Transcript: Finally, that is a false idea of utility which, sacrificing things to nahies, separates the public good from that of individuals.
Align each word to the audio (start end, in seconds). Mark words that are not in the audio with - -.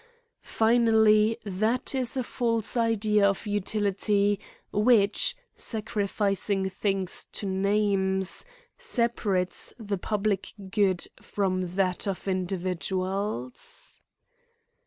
Finally, 0.41 1.37
that 1.45 1.93
is 1.93 2.17
a 2.17 2.23
false 2.23 2.75
idea 2.75 3.23
of 3.29 3.45
utility 3.45 4.39
which, 4.73 5.35
sacrificing 5.55 6.67
things 6.67 7.27
to 7.31 7.45
nahies, 7.45 8.43
separates 8.79 9.75
the 9.77 9.99
public 9.99 10.53
good 10.71 11.05
from 11.21 11.61
that 11.75 12.07
of 12.07 12.27
individuals. 12.27 14.01